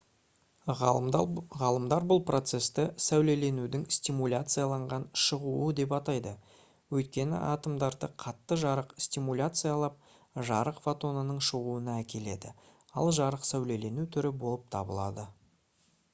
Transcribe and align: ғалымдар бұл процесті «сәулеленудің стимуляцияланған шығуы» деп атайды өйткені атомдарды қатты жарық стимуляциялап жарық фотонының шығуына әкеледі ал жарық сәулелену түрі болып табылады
ғалымдар 0.77 2.05
бұл 2.11 2.21
процесті 2.29 2.83
«сәулеленудің 3.07 3.81
стимуляцияланған 3.97 5.03
шығуы» 5.23 5.67
деп 5.79 5.91
атайды 5.97 6.31
өйткені 6.99 7.41
атомдарды 7.49 8.09
қатты 8.25 8.57
жарық 8.63 8.95
стимуляциялап 9.07 9.99
жарық 10.51 10.79
фотонының 10.87 11.43
шығуына 11.49 11.99
әкеледі 12.05 12.55
ал 13.03 13.13
жарық 13.19 13.45
сәулелену 13.51 14.07
түрі 14.17 14.33
болып 14.45 14.65
табылады 14.77 15.27